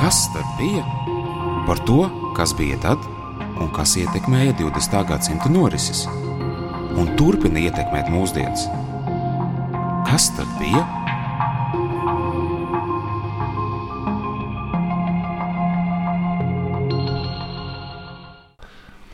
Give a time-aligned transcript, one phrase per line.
[0.00, 0.84] Kas tad bija?
[1.66, 3.02] Par to, kas bija tad
[3.60, 4.94] un kas ietekmēja 20.
[5.10, 6.06] gadsimta norises
[6.96, 8.64] un turpina ietekmēt mūsdienas.
[10.08, 10.86] Kas tad bija?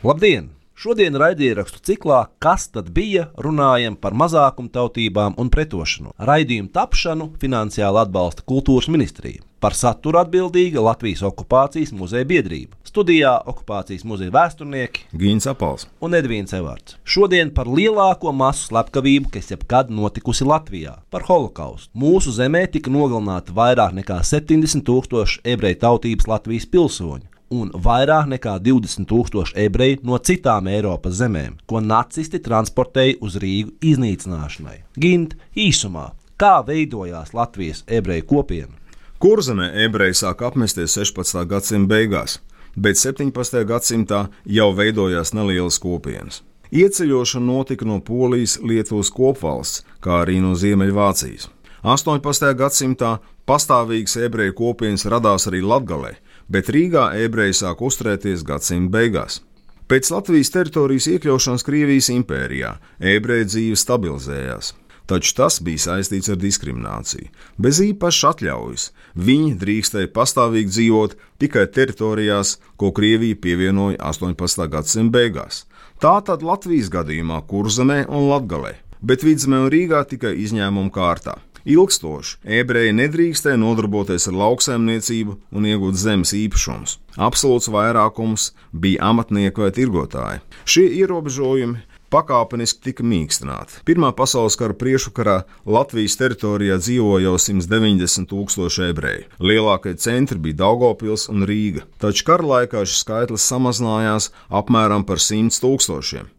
[0.07, 0.56] Labdien!
[0.77, 3.23] Šodien raidierakstu ciklā Kas tad bija?
[3.41, 6.11] runājam par mazākumtautībām un pretošanu.
[6.21, 9.41] Raidījumu tapšanu finansiāli atbalsta Kultūras ministrija.
[9.57, 12.77] Par saturu atbildīga Latvijas okupācijas muzeja biedrība.
[12.85, 16.99] Studijā okupācijas muzeja vēsturnieki Gīns Apals un Edvīns Evārds.
[17.01, 21.89] Šodien par lielāko masu slepkavību, kas jebkad notikusi Latvijā- par holokaustu.
[21.97, 28.57] Mūsu zemē tika nogalināti vairāk nekā 70 tūkstoši ebreju tautības Latvijas pilsoņu un vairāk nekā
[28.63, 34.81] 20 tūkstoši ebreju no citām Eiropas zemēm, ko nacisti transportēja uz Rīgu iznīcināšanai.
[34.99, 38.73] Gint īsumā, kā veidojās Latvijas ebreju kopiena?
[39.17, 41.41] Kurzemē ebreji sāk apmesties 16.
[41.49, 42.37] gadsimta beigās,
[42.75, 43.63] bet 17.
[43.65, 46.43] gadsimtā jau veidojās nelielas kopienas.
[46.71, 51.47] Ieceļošana notika no Polijas, Lietuvas kopvalsts, kā arī no Ziemeļvācijas.
[51.87, 52.51] 18.
[52.59, 53.17] gadsimtā
[53.47, 56.17] pastāvīgas ebreju kopienas radās arī Latvijā,
[56.49, 59.41] bet Rīgā ebreji sāk uzturēties gadsimta beigās.
[59.87, 62.73] Pēc Latvijas teritorijas iekļaušanas Krievijas impērijā
[63.15, 64.73] ebreju dzīve stabilizējās.
[65.07, 67.29] Taču tas bija saistīts ar diskrimināciju.
[67.55, 74.67] Bez īpašas atļaujas viņi drīkstēja pastāvīgi dzīvot tikai teritorijās, ko Krievija pievienoja 18.
[74.73, 75.63] gadsimta beigās.
[76.03, 81.39] Tā tad Latvijas gadījumā Kurzemē un Latgalē, bet Vidzemē un Rīgā tikai izņēmuma kārtā.
[81.67, 86.95] Ilgstoši ebreji nedrīkstēja nodarboties ar lauksaimniecību un iegūt zemes īpašumus.
[87.19, 90.43] Absolūts vairākums bija amatnieki vai tirgotāji.
[90.63, 93.81] Šie ierobežojumi pakāpeniski tika mīkstināti.
[93.87, 99.27] Pirmā pasaules kara priekšvakarā Latvijas teritorijā dzīvoja jau 190 tūkstoši ebreju.
[99.43, 105.59] Lielākie centri bija Daugopils un Rīga, taču kara laikā šis skaitlis samazinājās apmēram par 100
[105.63, 106.31] tūkstošiem.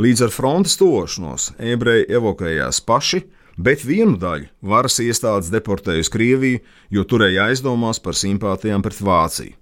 [0.00, 3.22] Līdz ar frontes tošanos ebreji evakuējās paši,
[3.56, 6.62] bet vienu daļu varas iestādes deportēja uz Krieviju,
[6.92, 9.56] jo turēja aizdomās par simpātijām pret Vāciju.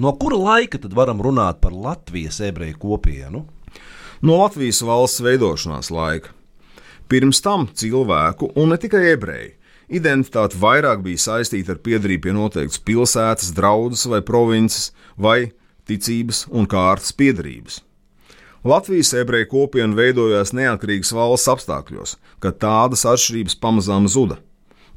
[0.00, 3.44] No kura laika tad varam runāt par Latvijas ebreju kopienu?
[4.22, 6.32] No Latvijas valsts veidošanās laika.
[7.10, 9.52] Pirms tam cilvēku, un ne tikai ebreju,
[9.90, 15.50] identitāte vairāk bija saistīta ar piedarību pie noteiktas pilsētas, draudzes vai provinces, vai
[15.90, 17.80] ticības un kārtas piedarības.
[18.64, 24.36] Latvijas ebreju kopiena veidojās neatkarīgas valsts apstākļos, kad tādas atšķirības pamazām zuda.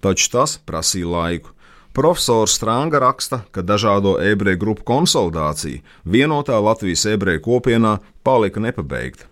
[0.04, 1.54] Taču tas prasīja laiku.
[1.96, 9.32] Profesors Strānga raksta, ka dažādo ebreju grupu konsolidācija vienotā Latvijas ebreju kopienā palika nepabeigta.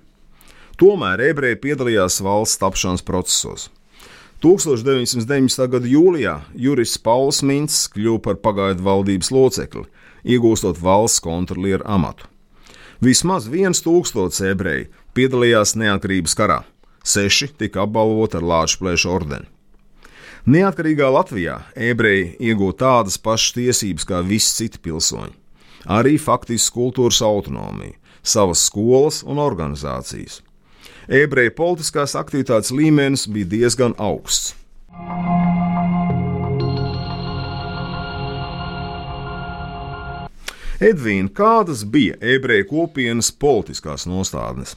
[0.80, 3.68] Tomēr ebreji piedalījās valsts tapšanas procesos.
[4.40, 5.68] 1919.
[5.76, 9.90] gada jūlijā Juris Pauls Mins kļuva par pagaidu valdības locekli,
[10.24, 12.31] iegūstot valsts kontrolieru amatu.
[13.02, 16.60] Vismaz viens tūkstots ebreju piedalījās neatkarības karā,
[17.02, 19.50] seši tika apbalvoti ar Lāčplēša ordeni.
[20.46, 25.34] Neatkarīgā Latvijā ebreji iegūta tādas pašas tiesības kā visi citi pilsoņi,
[25.98, 30.44] arī faktiski kultūras autonomiju, savas skolas un organizācijas.
[31.10, 34.54] Ebreju politiskās aktivitātes līmenis bija diezgan augsts.
[40.82, 44.72] Edvīna, kādas bija ebreju kopienas politiskās nostādnes?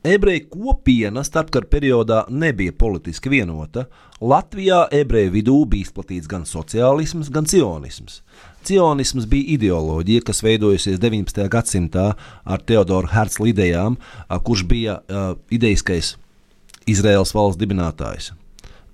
[0.00, 3.84] Ebreju kopiena starpkara periodā nebija politiski vienota.
[4.20, 8.22] Latvijā ebreju vidū bija izplatīts gan sociālisms, gan cionisms.
[8.64, 11.42] Cionisms bija ideoloģija, kas veidojusies 19.
[11.52, 12.06] gadsimtā
[12.44, 13.98] ar Teodoru Herzlu idejām,
[14.48, 16.14] kurš bija uh, ideiskais
[16.88, 18.30] Izraels valsts dibinātājs.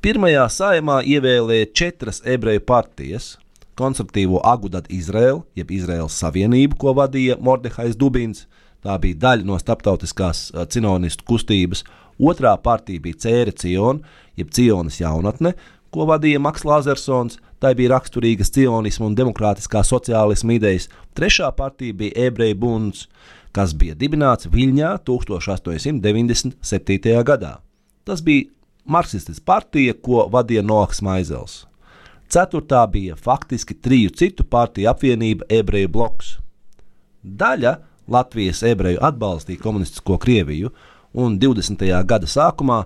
[0.03, 3.37] Pirmajā saimā ievēlēja četras ebreju partijas
[3.78, 8.47] konservatīvo Agudat Izraelu, jeb Izraels Savienību, ko vadīja Mordehais Dubins.
[8.83, 11.84] Tā bija daļa no starptautiskās cinonistu kustības.
[12.22, 14.00] Otrā partija bija Cēra Ciona,
[14.37, 15.50] jeb Cionas jaunatne,
[15.94, 17.09] ko vadīja Maks Lazers.
[17.62, 20.88] Tā bija raksturīgas cionisma un demokrātiskā sociālisma idejas.
[21.14, 23.06] Trešā partija bija Ebreju bunds,
[23.55, 26.58] kas bija dibināts Viļņā 1897.
[27.23, 27.62] gadā.
[28.02, 28.50] Tas bija
[28.85, 31.72] marksistisks partija, ko vadīja Noaks Maizels.
[32.32, 36.31] Ceturtā bija faktiski triju citu partiju apvienība ebreju bloks.
[37.23, 37.75] Daļa
[38.08, 40.70] Latvijas ebreju atbalstīja komunistisko Krieviju
[41.12, 41.84] un 20.
[42.08, 42.79] gada sākumā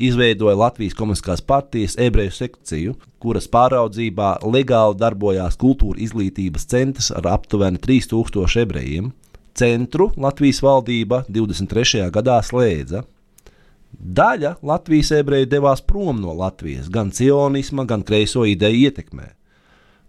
[0.00, 7.78] izveidoja Latvijas Komunistiskās partijas ebreju sekciju, kuras pāraudzībā legāli darbojās kultūra izglītības centrs ar aptuveni
[7.78, 9.12] 3000 ebrejiem.
[9.54, 12.08] Centru Latvijas valdība 23.
[12.10, 13.04] gadā slēdza,
[14.00, 19.26] Daļa Latvijas ebreju devās prom no Latvijas gan cionisma, gan kreiso ideju ietekmē.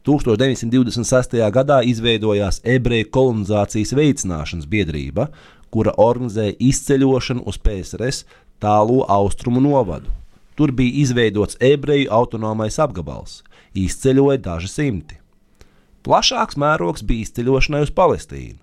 [0.08, 1.36] 1926.
[1.52, 5.28] gadā izveidojās ebreju kolonizācijas veicināšanas biedrība,
[5.70, 8.24] kura organizēja izceļošanu uz PSRS
[8.64, 10.08] tālo austrumu novadu.
[10.56, 13.42] Tur bija izveidots ebreju autonomais apgabals,
[13.76, 15.20] izceļoja daži simti.
[16.08, 18.60] Plašāks mērogs bija izceļošanai uz Palestīnu,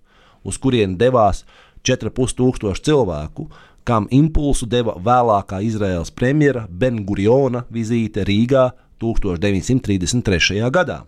[0.49, 1.45] uz kurieni devās
[1.85, 3.51] 4,5 tūkstoši cilvēku,
[3.89, 8.69] kam impulsu deva vēlākā Izraels premjera Ben-Guriona vizīte Rīgā
[9.01, 10.61] 1933.
[10.75, 11.05] gadā.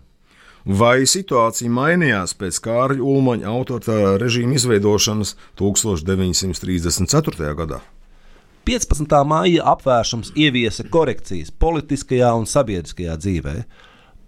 [0.64, 7.54] Vai situācija mainījās pēc Kārļa Ulmaņa autoritārā režīma izveidošanas 1934.
[7.56, 7.80] gadā?
[8.68, 9.14] 15.
[9.24, 13.54] māja apvēršams ieviesa korekcijas politiskajā un sabiedriskajā dzīvē.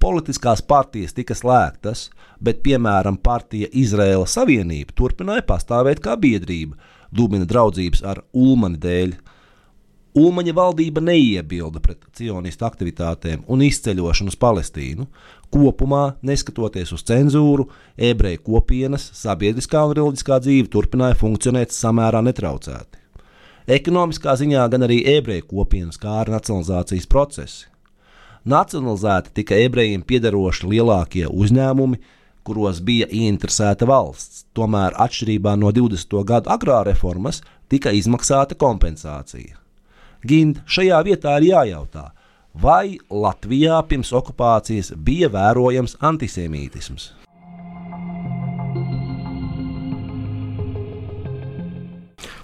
[0.03, 2.09] Politiskās partijas tika slēgtas,
[2.41, 6.81] bet, piemēram, partija Izraela Savienība turpināja pastāvēt kā biedrība,
[7.13, 9.15] Dubina draudzības ar Ulmani dēļ.
[10.13, 15.07] Ulmaņa valdība neiebilda pret cionistu aktivitātēm un izceļošanu uz Palestīnu.
[15.53, 17.67] Kopumā, neskatoties uz cenzūru,
[17.97, 23.01] ebreju kopienas sabiedriskā un reliģiskā dzīve turpināja funkcionēt samērā netraucēti.
[23.73, 27.69] Ekonomiskā ziņā gan arī ebreju kopienas kā arī nacionalizācijas procesi.
[28.49, 32.01] Nacionalizēti tika ebrejiem piederoši lielākie uzņēmumi,
[32.45, 34.45] kuros bija ieinteresēta valsts.
[34.57, 36.19] Tomēr, atšķirībā no 20.
[36.29, 39.59] gadu agrā reformas, tika izmaksāta kompensācija.
[40.27, 42.11] Gind, šajā vietā ir jājautā,
[42.55, 47.11] vai Latvijā pirms okupācijas bija vērojams antisemītisms.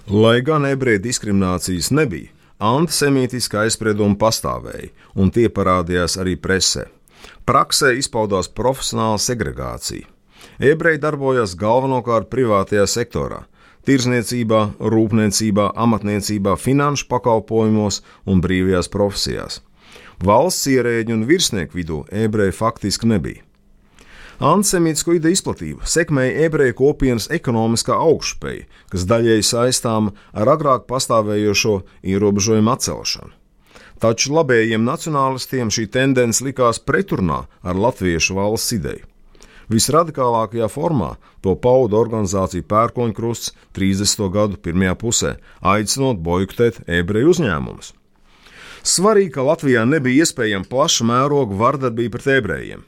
[0.09, 6.87] Lai gan ebreju diskriminācijas nebija, antisemītiska aizsprieduma pastāvēja, un tie parādījās arī presē.
[7.49, 10.05] Praksē izpaudās profesionāla segregācija.
[10.61, 13.39] Ebreji darbojās galvenokārt privātajā sektorā,
[13.89, 14.59] tirzniecībā,
[14.93, 19.57] rūpniecībā, amatniecībā, finanšu pakalpojumos un brīvajās profesijās.
[20.21, 23.41] Valsts ierēģi un virsnieku vidū ebreji faktiski nebija.
[24.45, 31.79] Antisemītisko ideju izplatība sekmēja ebreju kopienas ekonomiskā augšupeja, kas daļēji saistām ar agrāk pastāvējošo
[32.13, 33.38] ierobežojumu atcelšanu.
[33.99, 39.03] Taču labējiem nacionālistiem šī tendence likās pretrunā ar latviešu valsts ideju.
[39.69, 41.11] Visradikālākajā formā
[41.45, 44.23] to pauda organizācija Pērkoņkrusts 30.
[44.33, 47.91] gadu pirmajā pusē, aicinot boikotēt ebreju uzņēmumus.
[48.87, 52.85] Svarīgi, ka Latvijā nebija iespējama plaša mēroga vardarbība pret ebrejiem.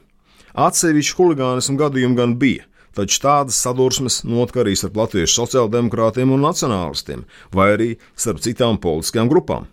[0.58, 2.64] Atsevišķi huligānismu gadījumi gan bija,
[2.96, 7.22] taču tādas sadursmes notika arī starp latviešu sociāldemokrātiem un nacionālistiem,
[7.52, 9.68] vai arī starp citām politiskajām grupām.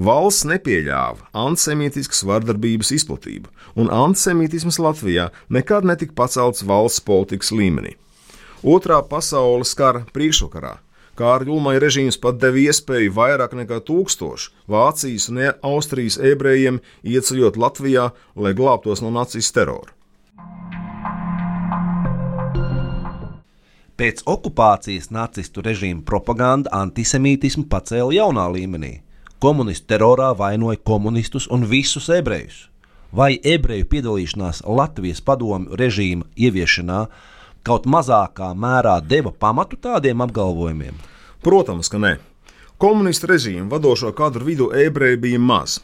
[0.00, 7.98] Valsts nepieļāva antisemītiskas vardarbības izplatību, un antisemītisms Latvijā nekad netika pacelts valsts politikas līmenī.
[8.64, 10.78] Otrā pasaules kara priekšvakarā
[11.20, 18.06] Kārļa Ulmaņa režīms pat deva iespēju vairāk nekā tūkstošu Vācijas un Austrijas ebrejiem ieceļot Latvijā,
[18.40, 19.92] lai glābtos no nacijas terora.
[24.00, 28.94] Pēc okupācijas nacistu režīma propaganda antisemītismu pacēla jaunā līmenī.
[29.40, 32.66] Komunistu terorā vainoja komunistus un visus ebrejus.
[33.12, 36.98] Vai ebreju piedalīšanās Latvijas padomju režīma ieviešanā
[37.64, 40.98] kaut mazākā mērā deva pamatu tādiem apgalvojumiem?
[41.40, 42.12] Protams, ka nē.
[42.76, 45.80] Komunistu režīmu vadošo kadru vidū ebreji bija maz.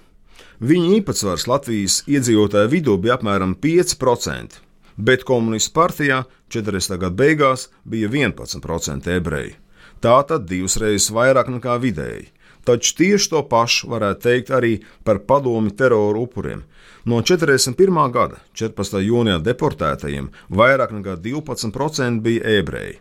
[0.61, 4.61] Viņa īpatsvars Latvijas iedzīvotāju vidū bija apmēram 5%,
[4.97, 6.23] bet komunistu partijā
[6.53, 7.01] 40.
[7.01, 9.57] gada beigās bija 11% ebreji.
[10.05, 12.36] Tā tad divas reizes vairāk nekā vidēji.
[12.67, 14.73] Taču tieši to pašu varētu teikt arī
[15.07, 16.65] par padomi terora upuriem.
[17.07, 18.01] No 41.
[18.11, 18.99] gada 14.
[19.07, 22.99] jūnijā deportētajiem vairāk nekā 12% bija ebreji.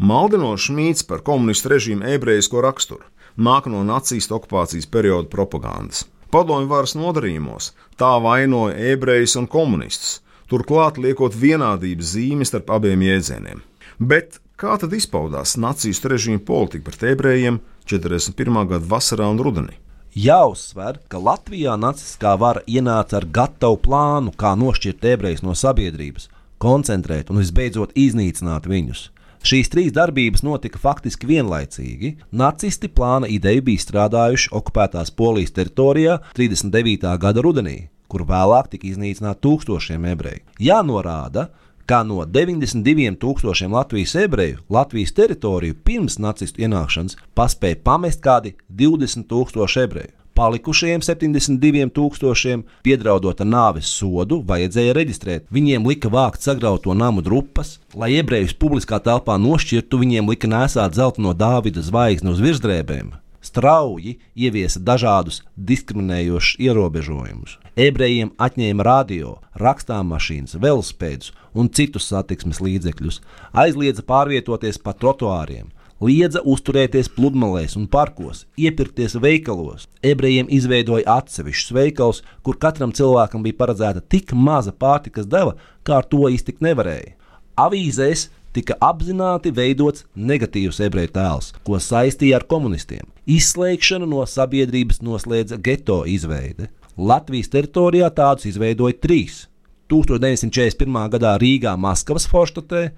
[0.00, 3.04] Maldinošs mīts par komunistu režīmu ebrejisko raksturu
[3.36, 6.06] nāk no nacistu okupācijas perioda propagandas.
[6.30, 10.20] Padomju varas nodarījumos tā vainoja ebrejus un komunistus,
[10.50, 13.60] turklāt liekot vienādības zīmi starp abiem jēdzieniem.
[13.98, 17.60] Bet kā tad izpaudās nacistu režīma politika pret ebrejiem
[17.90, 18.66] 41.
[18.70, 19.76] gada vasarā un rudenī.
[20.10, 26.26] Jāuzsver, ka Latvijā nacistiskā vara ienāca ar gatavu plānu, kā nošķirt ebrejus no sabiedrības,
[26.58, 29.08] koncentrēt un visbeidzot iznīcināt viņus.
[29.46, 32.10] Šīs trīs darbības notika faktiski vienlaicīgi.
[32.36, 37.14] Nacisti plāna ideju bija strādājuši okupētās Polijas teritorijā 39.
[37.22, 37.78] gada rudenī,
[38.10, 40.44] kur vēlāk tika iznīcināti tūkstošiem ebreju.
[40.60, 41.48] Jānorāda,
[41.90, 50.12] kā no 92,000 Latvijas ebreju Latvijas teritoriju pirms nacistu ienākšanas paspēja pamest kādi 20,000 ebreju.
[50.38, 55.48] Palikušajiem 72,000 piedraudot ar nāves sodu, vajadzēja reģistrēt.
[55.50, 61.20] Viņiem lika vākt sagrauto namu drupas, lai ebrejus publiskā telpā nošķirtu, viņiem lika nesāt zelta
[61.26, 63.10] no Dāvida zvaigzni uz virsdrēbēm.
[63.40, 67.56] Strauji ieviesa dažādus diskriminējošus ierobežojumus.
[67.80, 73.20] Ebrejiem atņēma radio, rakstāmmašīnas, velospēdus un citus satiksmes līdzekļus,
[73.64, 75.70] aizliedza pārvietoties pa trotuāriem,
[76.00, 79.86] liedza uzturēties pludmalēs un parkos, iepirkties veikalos.
[80.02, 86.08] Ebrejiem izveidoja atsevišķus veikalus, kur katram cilvēkam bija paredzēta tik maza pārtikas deva, kā ar
[86.08, 87.16] to iztikt nevarēja.
[87.60, 93.06] Avīzēs tika apzināti veidots negatīvs ebreju tēls, ko saistīja ar komunistiem.
[93.30, 96.70] Izslēgšanu no sabiedrības noslēdza geto izveide.
[96.96, 99.46] Latvijas teritorijā tādus izveidoja trīs.
[99.90, 100.98] 1941.
[101.14, 102.90] gadā Rīgā, Maskavas forštatē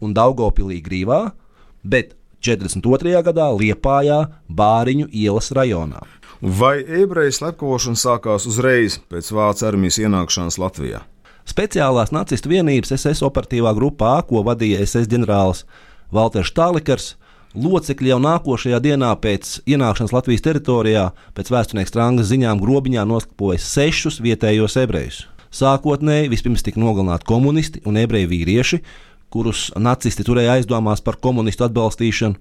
[0.00, 1.32] un Daugopilī Grīvā,
[1.84, 3.18] bet 42.
[3.26, 6.04] gadā Liepājā, Bāriņu ielas rajonā.
[6.40, 11.02] Vai ebreju slepkavošana sākās uzreiz pēc Vācijas armijas ienākšanas Latvijā?
[11.48, 15.64] Speciālās nacistu vienības SS operatīvā grupā, ko vadīja SS ģenerālis
[16.12, 17.06] Walters Štālikers,
[17.56, 24.20] locekļi jau nākošajā dienā pēc ienākšanas Latvijas teritorijā, pēc vēsturnieka strangas ziņām, grobiņā noskapoja sešus
[24.24, 25.22] vietējos ebrejus.
[25.48, 28.82] Sākotnēji vispirms tika nogalināti komunisti un ebreju vīrieši,
[29.32, 32.38] kurus nacisti turēja aizdomās par komunistu atbalstīšanu.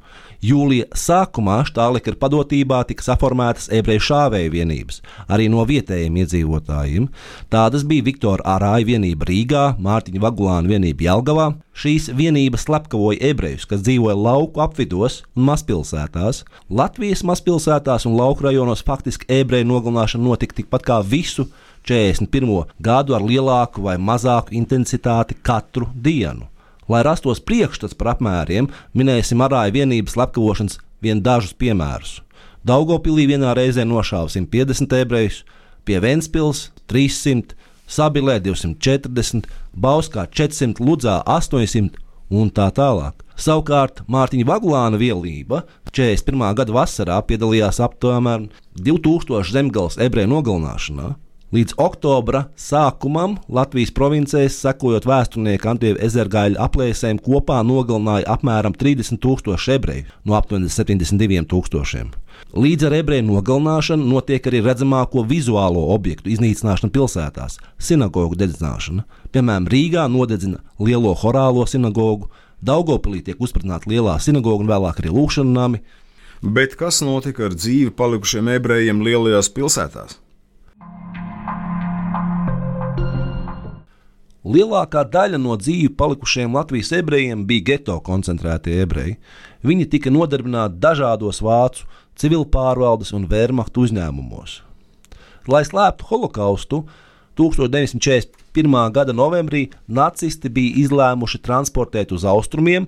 [0.47, 7.07] Jūlija sākumā Štālika padotībā tika saformētas ebreju šāvēju vienības, arī no vietējiem iedzīvotājiem.
[7.53, 11.47] Tādas bija Viktora Arāja vienība Rīgā, Mārtiņa Vagulāna vienība Jelgavā.
[11.77, 16.43] Šīs vienības slepkavoja ebrejus, kas dzīvoja lauku apvidos un mazpilsētās.
[16.73, 21.49] Latvijas mazpilsētās un lauku rajonos faktiski ebreju nogalināšana notika tikpat kā visu
[21.87, 22.65] 41.
[22.83, 26.49] gadu ar lielāku vai mazāku intensitāti katru dienu.
[26.87, 32.21] Lai rastos priekšstats par apmēriem, minēsim arāja vienības slepkavošanas vien dažus piemērus.
[32.67, 35.43] Daugopilī vienā reizē nošāva 150 ebrejus,
[35.87, 37.55] pie Ventspils 300,
[37.87, 41.95] Sabilē 240, Bauskā 400, Ludzā 800
[42.29, 43.23] un tā tālāk.
[43.37, 45.61] Savukārt Mārtiņa Vagulāna vielība
[45.93, 46.41] 41.
[46.57, 48.49] gada vasarā piedalījās aptuveni
[48.81, 51.13] 2000 zemgales ebreju nogalināšanā,
[51.47, 59.71] Līdz oktobra sākumam Latvijas provincēs, sekojot vēsturnieka Antieša ezergaļa aplēsēm, kopā nogalināja apmēram 30 tūkstoši
[59.77, 62.09] ebreju no aptuveni 72 tūkstošiem.
[62.51, 69.07] Līdz ar ebreju nogalināšanu notiek arī redzamāko vizuālo objektu iznīcināšana pilsētās- sinagogu dedzināšana.
[69.31, 72.27] Piemēram, Rīgā nodedzina lielo horālo sinagogu,
[72.61, 75.79] Daugopilī tiek uzsprāgināta lielā sinagoga un vēlāk arī lūkšana nami.
[76.43, 80.26] Bet kas notika ar dzīvi palikušiem ebrejiem lielajās pilsētās?
[84.47, 89.17] Lielākā daļa no dzīvi palikušiem Latvijas ebrejiem bija geto koncentrētie ebreji.
[89.67, 91.83] Viņi tika nodarbināti dažādos vācu
[92.21, 94.61] civilpārvaldes un vērmachtu uzņēmumos.
[95.51, 96.79] Lai slēptu holokaustu,
[97.35, 98.77] 1941.
[98.95, 102.87] gada novembrī nacisti bija izlēmuši transportēt uz austrumiem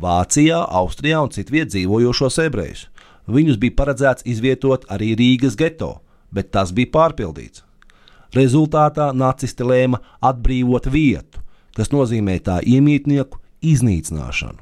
[0.00, 2.88] Vācijā, Austrijā un citviet dzīvojošos ebrejus.
[3.28, 5.98] Viņus bija paredzēts izvietot arī Rīgas geto,
[6.32, 7.62] bet tas bija pārpildīts.
[8.34, 11.42] Rezultātā nacisti lēma atbrīvot vietu,
[11.76, 14.58] kas nozīmē tā iemītnieku iznīcināšanu.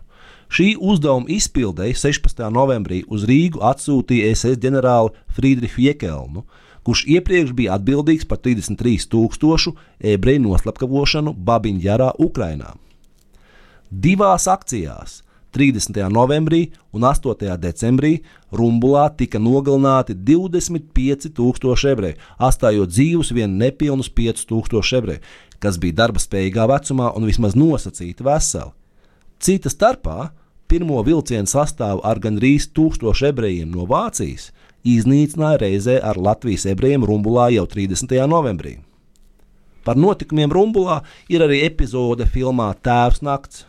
[0.53, 2.43] Šī uzdevuma izpildēji 16.
[2.53, 6.45] novembrī uz Rīgu atsūtīja SS ģenerāli Friedrichu Jekelnu,
[6.85, 9.73] kurš iepriekš bija atbildīgs par 33,000
[10.13, 12.75] ebreju noslepkavošanu Babiņģerā, Ukrainā.
[13.89, 15.23] Divās akcijās
[15.53, 16.09] 30.
[16.09, 17.57] novembrī un 8.
[17.61, 25.21] decembrī Rumbulā tika nogalināti 25,000 ebreju, atstājot dzīvus vien nepilnus 5,000 ebreju,
[25.61, 28.73] kas bija darba spējīgā vecumā un vismaz nosacīti veseli.
[29.43, 30.31] Cita starpā
[30.71, 34.51] pirmo vilcienu sastāvu ar gandrīz 1000 ebrejiem no Vācijas
[34.89, 38.17] iznīcināja reizē ar Latvijas ebrejiem Rumbulā jau 30.
[38.31, 38.79] novembrī.
[39.85, 43.67] Par notikumiem Rumbulā ir arī epizode filmā Tēvs Nakts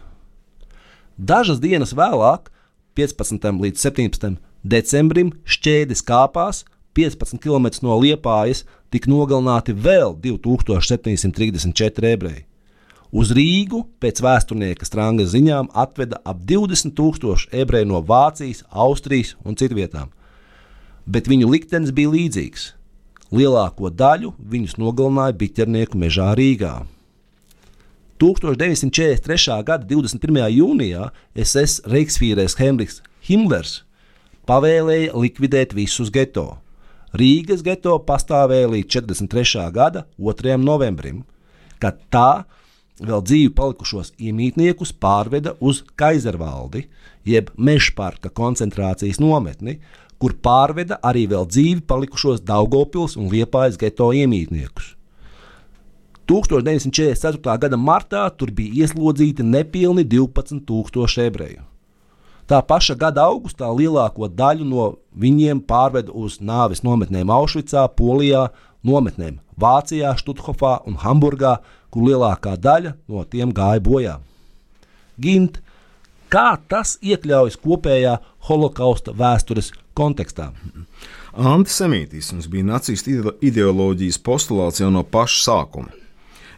[1.17, 2.49] Dažas dienas vēlāk,
[2.97, 3.37] 15.
[3.61, 4.37] līdz 17.
[4.65, 6.65] decembrim, šķēdes kāpās
[6.97, 12.45] 15 km no Liepājas tika nogalināti vēl 2734 ebreji.
[13.13, 20.09] Uz Rīgu pēc vēsturnieka strāngas ziņām atveda ap 20,000 ebreju no Vācijas, Austrijas un citvietām.
[21.05, 22.73] Bet viņu liktenis bija līdzīgs.
[23.33, 26.85] Lielāko daļu viņus nogalināja biķernieku mežā Rīgā.
[28.21, 29.63] 1943.
[29.65, 30.43] gada 21.
[30.53, 33.81] jūnijā SS Reichsfīrēs Henriks Himmlers
[34.47, 36.57] pavēlēja likvidēt visus geto.
[37.13, 39.67] Rīgas geto pastāvēja līdz 43.
[39.73, 40.57] gada 2.
[40.61, 41.23] novembrim,
[41.81, 42.43] kad tā
[43.03, 46.87] vēl dzīvi palikušos iemītniekus pārveda uz Kaizervaldi,
[47.25, 49.79] jeb Mežparka koncentrācijas nometni,
[50.21, 54.93] kur pārveda arī vēl dzīvi palikušos Daugopils un Liepājas geto iemītniekus.
[56.29, 57.57] 1944.
[57.59, 61.63] gada martā tur bija ieslodzīti nepilni 12,000 ebreju.
[62.47, 68.49] Tā paša gada augustā lielāko daļu no viņiem pārveda uz nāves nometnēm Aušvicā, Polijā,
[68.83, 71.57] nometnēm Vācijā, Stuthofā un Hamburgā,
[71.93, 74.17] kur lielākā daļa no tiem gāja bojā.
[75.23, 75.61] Gint,
[76.27, 78.17] kā tas iekļaujas kopējā
[78.49, 80.51] holokausta vēstures kontekstā?
[81.33, 86.02] Antisemītisms bija nacistu ideoloģijas postulāts jau no paša sākuma.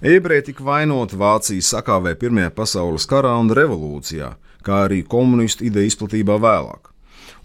[0.01, 4.33] Ebreji tika vainoti Vācijas sakāvē Pirmajā pasaules karā un revolūcijā,
[4.65, 6.91] kā arī komunistu ideja izplatībā vēlāk.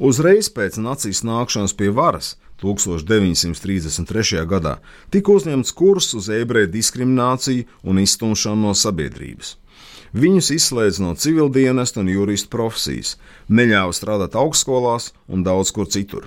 [0.03, 4.43] Uzreiz pēc nacijas nākšanas pie varas 1933.
[4.51, 4.79] gadā
[5.15, 9.55] tika uzņemts kurs uz ebreju diskrimināciju un izstumšanu no sabiedrības.
[10.11, 13.15] Viņus izslēdz no civildienas un juristu profesijas,
[13.49, 16.27] neļāva strādāt augstskolās un daudz kur citur.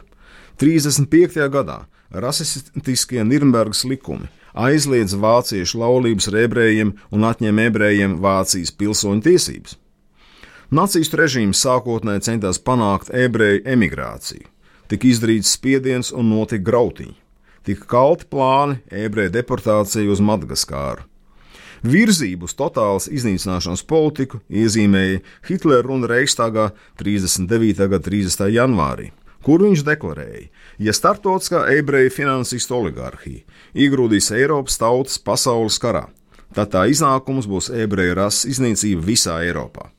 [0.62, 1.50] 35.
[1.52, 1.82] gadā
[2.14, 9.78] rasistiskie Nirnbergas likumi aizliedz vāciešu laulības ar ebrejiem un atņem ebrejiem Vācijas pilsoņu tiesības.
[10.74, 14.48] Nacistu režīms sākotnēji centās panākt ebreju emigrāciju.
[14.90, 17.16] Tika izdarīts spiediens un notika grautiņi.
[17.64, 21.06] Tika kalti plāni ebreju deportācija uz Madagaskāru.
[21.84, 25.20] Virzību uz totālas iznīcināšanas politiku iezīmēja
[25.50, 26.70] Hitlera runa Reichstagā
[27.00, 27.84] 39.
[27.92, 28.48] gada 30.
[28.56, 29.10] janvārī,
[29.44, 30.46] kur viņš deklarēja,
[30.80, 36.08] ja starptautiskā ebreju finansistu oligarhija iegrūdīs Eiropas tautas pasaules karā,
[36.54, 39.90] tad tā iznākums būs ebreju rases iznīcība visā Eiropā.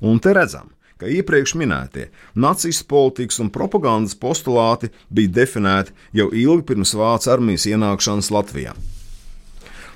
[0.00, 6.68] Un te redzam, ka iepriekš minētie nacistu politikas un propagandas postulāti bija definēti jau ilgi
[6.70, 8.72] pirms Vācijas armijas ienākšanas Latvijā.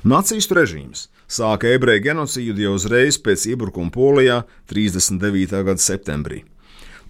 [0.05, 5.61] Nacistu režīms sāka ebreju genocīdu jau uzreiz pēc iebrukuma Polijā 39.
[5.67, 6.43] gada septembrī.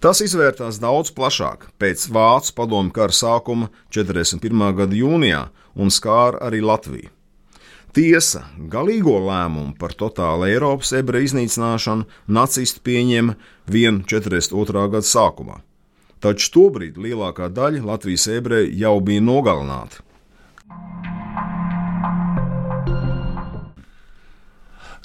[0.01, 4.71] Tas izvērtās daudz plašāk pēc Vācu padomu kara sākuma 41.
[4.79, 5.41] gada jūnijā
[5.77, 7.11] un skāra arī Latviju.
[7.93, 13.35] Tiesa, galīgo lēmumu par totālu Eiropas ebreju iznīcināšanu nacisti pieņēma
[13.69, 14.87] 1,42.
[14.95, 15.59] gada sākumā.
[16.23, 20.01] Taču tobrīd lielākā daļa Latvijas ebreju jau bija nogalināti.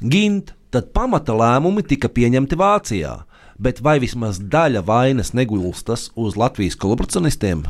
[0.00, 3.16] Gint, tad pamata lēmumi tika pieņemti Vācijā,
[3.58, 7.64] bet vai vismaz daļa vainas negulstas uz Latvijas kolaboracionistiem?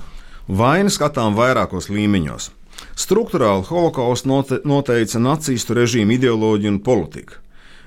[0.46, 2.50] Vaina skatām vairākos līmeņos.
[2.96, 7.40] Struktūrāli holokaustu note, noteica nacistu režīmu ideoloģija un politika.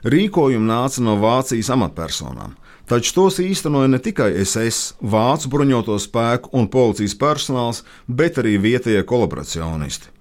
[0.03, 2.55] Rīkojumi nāca no Vācijas amatpersonām,
[2.87, 9.03] taču tos īstenoja ne tikai SS, Vācu bruņoto spēku un policijas personāls, bet arī vietējie
[9.03, 10.11] kolaboracionisti.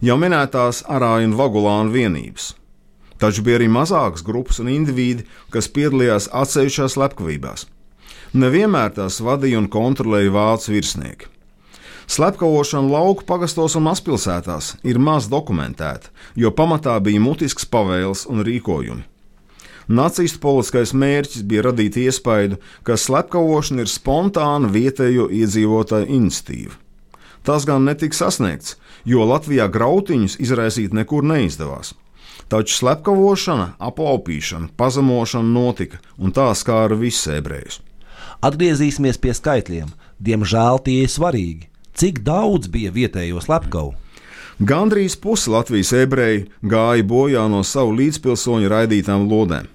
[0.00, 2.54] Jau minētās Arāņu un Vagulānu vienības.
[3.20, 7.66] Taču bija arī mazākas grupas un indivīdi, kas piedalījās atsevišķās slepkavībās.
[8.32, 11.28] Nevienmēr tās vadīja un kontrolēja vācu virsnieki.
[12.10, 19.04] Slepkavošana lauku pagastos un mazpilsētās ir maz dokumentēta, jo pamatā bija mutisks pavēles un rīkojumi.
[19.90, 26.76] Nacistu politiskais mērķis bija radīt iespaidu, ka slepkavošana ir spontāna vietējo iedzīvotāju iniciatīva.
[27.46, 31.94] Tas gan netika sasniegts, jo Latvijā grautiņus izraisīt nekur neizdevās.
[32.50, 37.78] Taču slepkavošana, aplaupīšana, pazemošana notika, un tā skāra visus ebrejus.
[38.42, 39.92] Atgriezīsimies pie skaitļiem.
[40.18, 41.68] Diemžēl tie ir svarīgi.
[41.94, 43.94] Cik daudz bija vietējo slepkavu?
[44.60, 49.70] Gandrīz pusi Latvijas ebreji gāja bojā no savu līdzpilsoņu raidītām lodēm.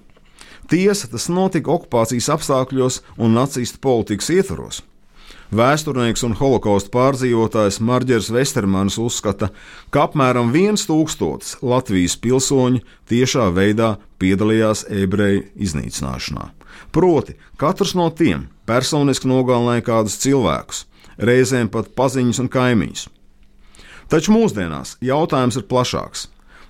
[0.70, 4.82] Tiesa, tas notika okupācijas apstākļos un nacistu politikas ietvaros.
[5.54, 9.52] Vēsturnieks un holokausta pārdzīvotājs Marģers Vestermans uzskata,
[9.94, 16.48] ka apmēram viens tūkstotis Latvijas pilsoņu tiešā veidā piedalījās ebreju iznīcināšanā.
[16.90, 20.82] Proti, katrs no tiem personiski nogalināja kādus cilvēkus,
[21.18, 23.06] reizēm pat paziņas un kaimiņus.
[24.10, 26.26] Taču mūsdienās jautājums ir plašāks.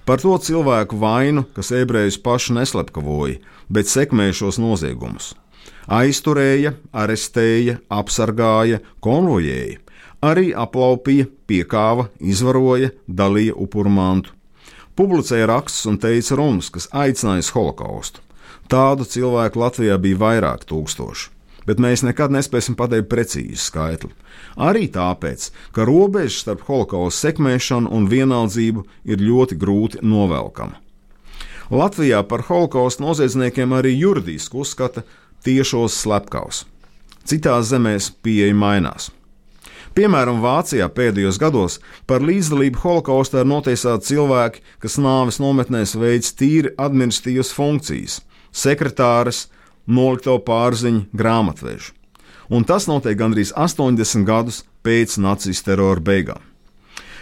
[0.06, 3.40] Par to cilvēku vainu, kas ebrejus pašu neslepkavoja,
[3.72, 5.32] bet sekmēja šos noziegumus.
[5.86, 9.78] Aizturēja, arestēja, apsargāja, konvojēja,
[10.26, 14.34] arī aplaupīja, piekāva, izvaroja, dalīja upuru mantu.
[14.96, 18.24] Publicēja rakstus un teica runas, kas aicināja uz holokaustu.
[18.66, 24.12] Tādu cilvēku Latvijā bija vairāk tūkstoši bet mēs nekad nespēsim pateikt precīzi skaitli.
[24.62, 30.78] Arī tāpēc, ka robeža starp holokausta sekmēšanu un vienaldzību ir ļoti grūti novelkama.
[31.66, 35.02] Latvijā par holokausta noziedzniekiem arī juridiski uzskata
[35.46, 36.64] tiešos slepkavus.
[37.26, 39.10] Citās zemēs pieeja mainās.
[39.96, 46.74] Piemēram, Vācijā pēdējos gados par līdzdalību holokaustā ir notiesāti cilvēki, kas nāves nometnēs veids tīri
[46.76, 48.20] administratīvas funkcijas-
[48.64, 49.46] sekretāres,
[49.86, 51.94] nolikto pārziņu grāmatvežu.
[52.50, 56.42] Un tas notiek gandrīz 80 gadus pēc nacistu terora beigām.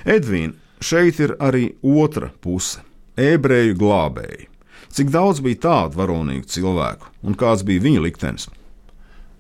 [0.04, 2.82] Edvīna, šeit ir arī otra puse-
[3.16, 4.53] ebreju glābēji.
[4.94, 8.44] Cik daudz bija tādu varonīgu cilvēku un kāds bija viņa liktenis?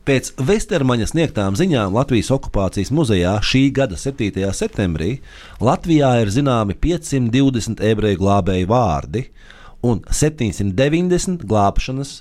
[0.04, 4.42] Pēc Vestermaņa sniegtām ziņām Latvijas okupācijas muzejā šī gada 7.
[4.50, 5.12] septembrī
[5.62, 9.22] Latvijā ir zināmi 520 ebreju glābēju vārdi
[9.86, 12.16] un 790 glābšanas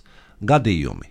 [0.54, 1.10] gadījumi.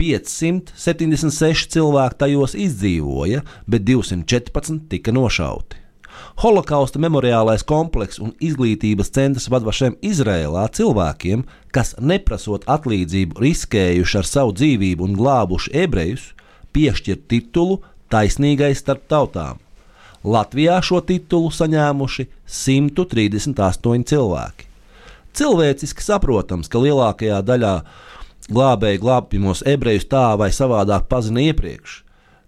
[0.00, 5.79] 576 cilvēki tajos izdzīvoja, bet 214 tika nošauti.
[6.40, 14.54] Holokausta memoriālais komplekss un izglītības centrs vadošiem Izrēlā cilvēkiem, kas neprasot atlīdzību, riskējuši ar savu
[14.56, 16.30] dzīvību un glābuši ebrejus,
[16.72, 19.60] piešķir titulu Taisnīgais starp tautām.
[20.24, 24.66] Latvijā šo titulu saņēmuši 138 cilvēki.
[25.36, 27.74] Cilvēciski saprotams, ka lielākajā daļā
[28.48, 32.00] glābēju glābjamos ebrejus tā vai savādāk pazina iepriekš.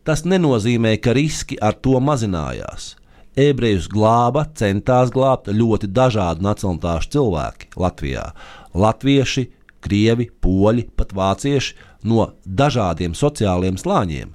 [0.09, 2.95] Tas nenozīmē, ka riski ar to mazinājās
[3.39, 8.27] ebrejus glāba, centās glābt ļoti dažādu nacionālitāšu cilvēki Latvijā.
[8.75, 9.49] Latvieši,
[9.83, 11.75] krievi, poļi, pat vācieši
[12.09, 14.35] no dažādiem sociāliem slāņiem.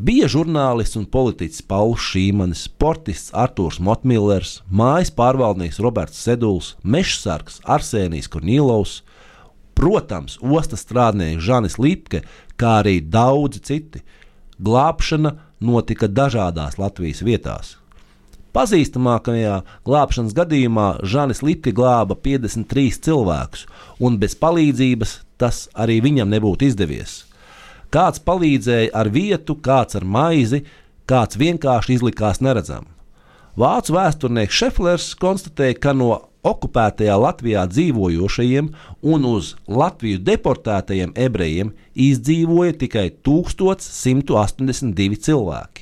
[0.00, 8.30] Bija žurnālists un politiķis Pauls Šīmanis, sportists Arthurs Motmillers, mājas pārvaldnieks Roberts Seduls, mežsargs Arsēnijs
[8.32, 9.02] Kornīlovs,
[9.76, 12.22] protams, ostas strādnieks Žanis Lipke,
[12.56, 14.00] kā arī daudzi citi.
[14.56, 17.76] Glābšana notika dažādās Latvijas vietās.
[18.56, 23.66] Pazīstamākajā glābšanas gadījumā Žanis Lipke glāba 53 cilvēkus,
[24.02, 27.24] un bez palīdzības tas arī viņam nebūtu izdevies.
[27.94, 30.64] Kāds palīdzēja ar vietu, kāds ar maizi,
[31.10, 32.86] kāds vienkārši izlikās neredzam.
[33.58, 36.10] Vācu vēsturnieks Šeflers konstatēja, ka no
[36.46, 38.70] okupētajā Latvijā dzīvojošajiem
[39.12, 45.79] un uz Latviju deportētajiem ebrejiem izdzīvoja tikai 1182 cilvēki.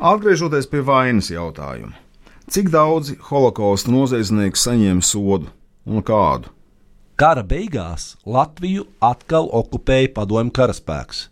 [0.00, 1.92] Atgriežoties pie vainas jautājuma,
[2.48, 5.50] cik daudzi holokausta noziedznieki saņēma sodu
[5.84, 6.48] un kādu?
[7.20, 11.26] Kara beigās Latviju atkal okupēja padomju karaspēks.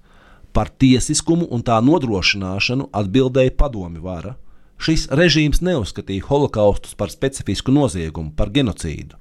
[0.53, 4.35] Par tiesiskumu un tā nodrošināšanu atbildēja padomju vara.
[4.77, 9.17] Šis režīms neuzskatīja holokaustus par specifisku noziegumu, par genocīdu.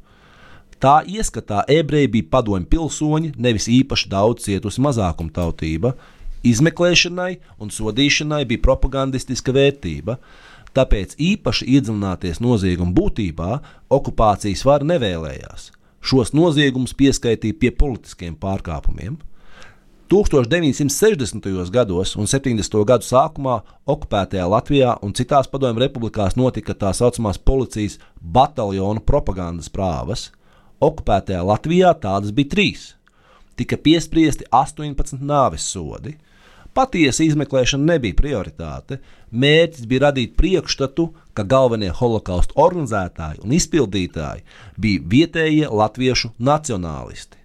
[0.84, 5.96] Tā ieskatā ebreji bija padomju pilsoņi, nevis īpaši daudz cietusi mazākumtautība,
[6.48, 7.32] Izmeklēšanai
[7.64, 10.18] un sodīšanai bija propagandistiska vērtība,
[10.78, 13.52] tāpēc īpaši iedziļināties nozieguma būtībā
[13.98, 15.72] okupācijas vara nevēlējās.
[16.08, 19.18] Šos noziegumus pieskaitīja pie politiskiem pārkāpumiem.
[20.08, 21.70] 1960.
[21.70, 22.78] gados un 70.
[22.88, 23.58] gadu sākumā
[23.92, 30.30] okupētajā Latvijā un citās padomju republikās notika tā saucamās policijas bataljonu propagandas prāvas.
[30.80, 32.94] Okupētajā Latvijā tādas bija trīs.
[33.60, 36.16] Tika piespriesti 18 nāves sodi.
[36.78, 39.00] Patiesa izmeklēšana nebija prioritāte.
[39.34, 44.44] Mērķis bija radīt priekšstatu, ka galvenie holokausta organizētāji un izpildītāji
[44.78, 47.38] bija vietējie latviešu nacionālisti.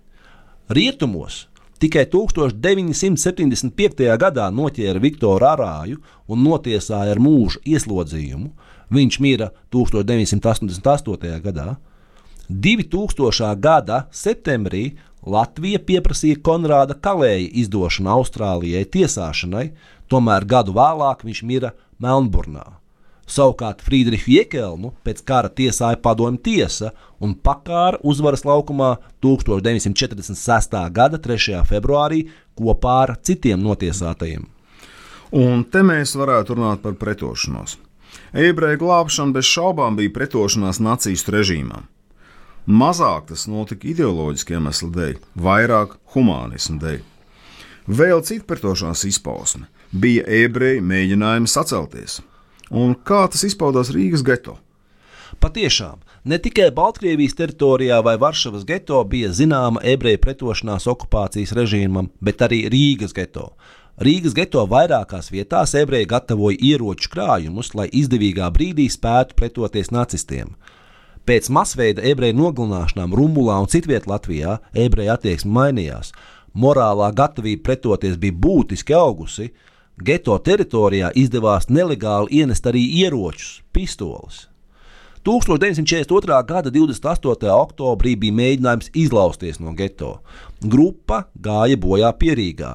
[0.69, 1.47] Rietumos
[1.81, 4.05] tikai 1975.
[4.21, 5.97] gadā noķēra Viktoru Arāju
[6.29, 8.49] un notiesāja ar mūža ieslodzījumu.
[8.93, 11.41] Viņš mira 1988.
[11.41, 11.77] gadā.
[12.53, 13.57] 2000.
[13.57, 14.93] gada septembrī
[15.23, 19.69] Latvija pieprasīja Konrāda Kalēja izdošanu Austrālijai tiesāšanai,
[20.11, 22.65] tomēr gadu vēlāk viņš mira Melnburnā.
[23.31, 26.91] Savukārt Friedrichu Jekelnu pēc kara tiesāja padomju tiesa
[27.23, 30.75] un pakāra uzvaras laukumā 1946.
[30.91, 31.63] gada 3.
[31.71, 32.25] februārī
[32.59, 34.45] kopā ar citiem notiesātajiem.
[35.39, 37.79] Un te mēs varētu runāt par pretošanos.
[38.37, 41.87] Ebreju glābšana bez šaubām bija pretošanās nacistu režīmam.
[42.67, 47.01] Mazāk tas notika ideoloģiski iemeslu dēļ, vairāk humānismu dēļ.
[47.91, 52.21] Vēl cita pretošanās izpausme bija ebreju mēģinājumi sacelties.
[52.71, 54.55] Un kā tas izpaudās Rīgas geto?
[55.43, 62.45] Patiešām, ne tikai Baltkrievijas teritorijā vai Varšavas geto bija zināma ebreju pretošanās okupācijas režīmam, bet
[62.47, 63.57] arī Rīgas geto.
[63.99, 70.55] Rīgas geto vairākās vietās ebreji gatavoja ieroču krājumus, lai izdevīgā brīdī spētu pretoties nacistiem.
[71.23, 76.11] Pēc masveida ebreju nogalināšanām Rumulā un citvietā Latvijā ebreju attieksme mainījās.
[76.59, 79.53] Morālā gatavība pretoties bija būtiski augusi.
[80.03, 84.49] Geto teritorijā izdevās nelegāli ienest arī ieročus, pistoles.
[85.23, 86.41] 1942.
[86.49, 87.47] gada 28.
[87.55, 90.17] oktobrī bija mēģinājums izlausties no geto.
[90.59, 92.73] Grupa gāja bojā pierīgā.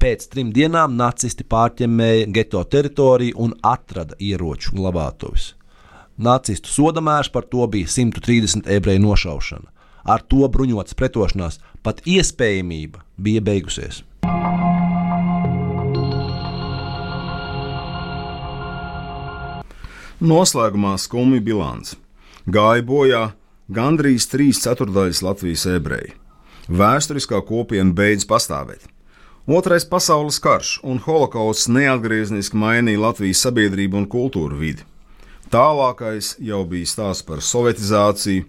[0.00, 5.52] Pēc trim dienām nacisti pārķemmēja geto teritoriju un atrada ieroču glabātuves.
[6.20, 9.70] Nacistu sodamērs par to bija 130 ebreju nošaušana.
[10.04, 14.02] Ar to bruņotas pretošanās pat iespējamība bija beigusies.
[20.20, 21.96] Noslēgumā skumja bilants.
[22.44, 23.22] Gāja bojā
[23.72, 26.12] gandrīz trīs ceturdaļas Latvijas ebreji.
[26.68, 28.84] Vēsturiskā kopiena beidz pastāvēt.
[29.48, 34.84] Otrais pasaules karš un holokausts neatgriezniski mainīja Latvijas sabiedrību un kultūru vidi.
[35.50, 38.46] Tālākais jau bija stāsts par sovietizāciju,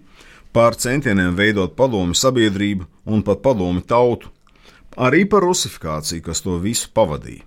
[0.54, 4.30] par centieniem veidot padomu sabiedrību un pat padomu tautu,
[4.96, 7.42] arī par rusifikāciju, kas to visu pavadīja.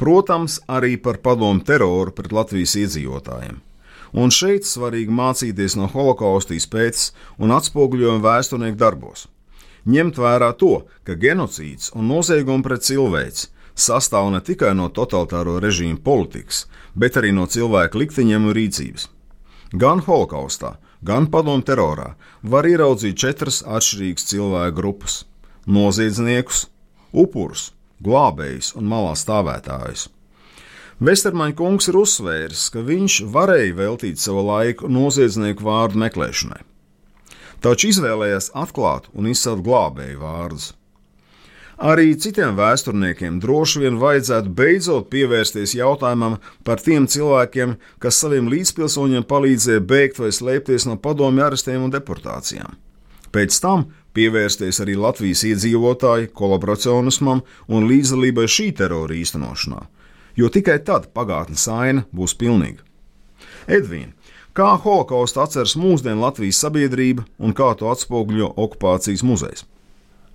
[0.00, 3.60] Protams, arī par padomu teroru pret Latvijas iedzīvotājiem.
[4.16, 9.28] Un šeit svarīgi mācīties no holokausta izpētes un atspoguļojuma vēsturnieku darbos
[9.86, 13.48] ņemt vērā to, ka genocīds un noziegumi pret cilvēci
[13.80, 19.08] sastāv ne tikai no totalitāro režīmu politikas, bet arī no cilvēku likteņiem un rīcības.
[19.72, 25.24] Gan holokaustā, gan padomu terorā var ieraudzīt četras atšķirīgas cilvēku grupas-
[25.76, 26.66] noziedzniekus,
[27.12, 27.72] upurus,
[28.02, 30.08] glābējus un malā stāvētājus.
[31.00, 36.60] Vestermaņa kungs ir uzsvērs, ka viņš varēja veltīt savu laiku noziedznieku vārdu meklēšanai
[37.64, 40.72] taču izvēlējās atklāt un izcelt glābēju vārdus.
[41.80, 49.24] Arī citiem vēsturniekiem droši vien vajadzētu beidzot pievērsties jautājumam par tiem cilvēkiem, kas saviem līdzpilsoņiem
[49.24, 52.76] palīdzēja bēgt vai slēpties no padomju arestiem un deportācijām.
[53.32, 57.40] Pēc tam pievērsties arī Latvijas iedzīvotāju kolaboracionismam
[57.72, 59.80] un līdzdalībai šī terora īstenošanā,
[60.36, 62.84] jo tikai tad pagātnes aina būs pilnīga.
[63.64, 64.12] Edvīna,
[64.52, 69.69] kā holokaustu atceras mūsdienu Latvijas sabiedrība un kā to atspoguļo okupācijas muzejs.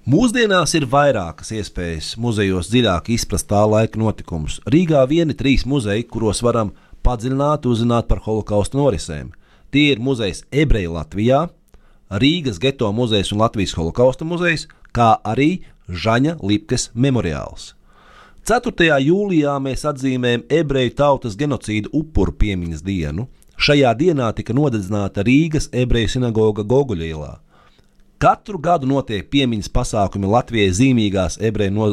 [0.05, 4.59] Mūsdienās ir vairākas iespējas muzejos dziļāk izprast tā laika notikumus.
[4.69, 9.31] Rīgā vieni trīs muzeji, kuros varam padziļināt, uzzināt par holokausta norisēm.
[9.73, 11.39] Tie ir muzejs Ebreja Latvijā,
[12.21, 17.71] Rīgas geto muzejs un Latvijas holokausta muzejs, kā arī Žaņa Lipkes memoriāls.
[18.45, 18.91] 4.
[19.07, 26.13] jūlijā mēs atzīmējam ebreju tautas genocīdu upuru piemiņas dienu, Šajā dienā tika nodedzināta Rīgas ebreju
[26.13, 27.39] sinagoga Goguļielā.
[28.17, 31.87] Katru gadu notiek piemiņas pasākumi Latvijai zīmīgās ebreju no,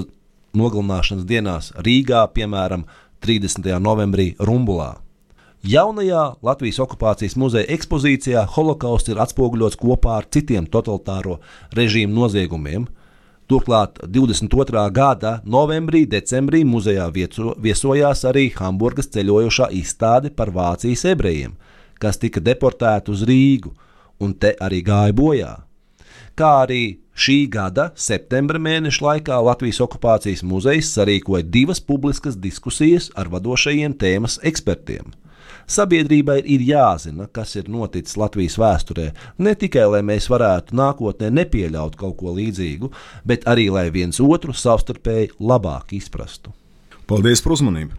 [0.55, 2.85] nogalināšanas dienās Rīgā, piemēram,
[3.27, 3.67] 30.
[3.83, 4.95] novembrī Rumbulā.
[5.67, 11.41] Jaunajā Latvijas okupācijas muzeja ekspozīcijā holokausts ir atspoguļots kopā ar citiem totalitāro
[11.75, 12.87] režīmu noziegumiem,
[13.51, 14.81] Turklāt 22.
[14.95, 21.59] gada novembrī, decembrī muzejā vieso, viesojās arī Hamburgas ceļojošā izstāde par Vācijas ebrejiem,
[22.01, 23.75] kas tika deportēti uz Rīgu
[24.23, 25.53] un te arī gāja bojā.
[26.43, 33.29] Kā arī šī gada septembra mēneša laikā Latvijas okupācijas muzejs sarīkoja divas publiskas diskusijas ar
[33.31, 35.13] vadošajiem tēmas ekspertiem.
[35.71, 41.95] Sabiedrībai ir jāzina, kas ir noticis Latvijas vēsturē, ne tikai lai mēs varētu nākotnē nepieļaut
[42.01, 42.91] kaut ko līdzīgu,
[43.23, 46.51] bet arī lai viens otru savstarpēji labāk izprastu.
[47.07, 47.95] Paldies par uzmanību!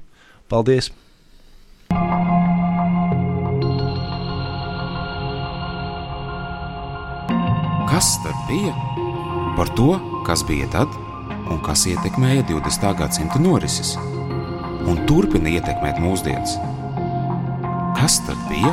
[0.51, 0.91] Paldies!
[7.93, 8.73] Kas tad bija?
[9.57, 10.95] Par to, kas bija tad
[11.53, 12.87] un kas ietekmēja 20.
[12.97, 13.91] gadsimta norises
[14.89, 16.55] un turpina ietekmēt mūsdienas.
[17.99, 18.71] Kas tad bija?